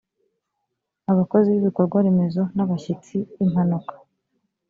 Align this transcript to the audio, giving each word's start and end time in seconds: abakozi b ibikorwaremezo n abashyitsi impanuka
abakozi 1.11 1.47
b 1.53 1.57
ibikorwaremezo 1.61 2.41
n 2.55 2.57
abashyitsi 2.63 3.17
impanuka 3.43 3.93